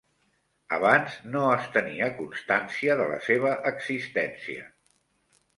Abans 0.77 1.17
no 1.35 1.43
es 1.57 1.67
tenia 1.75 2.09
constància 2.21 2.97
de 3.03 3.07
la 3.13 3.21
seva 3.29 3.55
existència. 3.73 4.69